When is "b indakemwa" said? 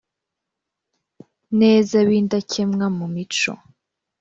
2.07-2.85